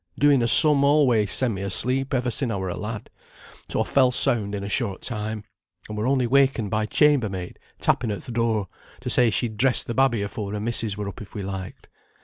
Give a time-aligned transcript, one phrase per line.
[0.17, 3.11] Doing a sum alway sent me asleep ever sin' I were a lad;
[3.69, 5.43] so I fell sound in a short time,
[5.87, 8.67] and were only wakened by chambermaid tapping at th' door,
[9.01, 11.87] to say she'd dress the babby afore her missis were up if we liked.